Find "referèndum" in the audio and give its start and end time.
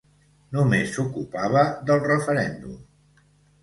2.09-2.85